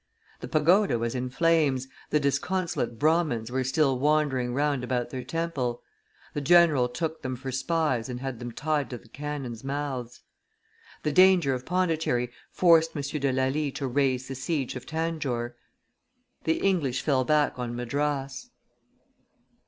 [0.39, 5.83] The pagoda was in flames, the disconsolate Brahmins were still wandering round about their temple;
[6.33, 10.21] the general took them for spies, and had them tied to the cannons' mouths.
[11.03, 13.03] The danger of Pondicherry forced M.
[13.03, 15.53] de Lally to raise the siege of Tanjore;
[16.45, 18.49] the English fell back on Madras.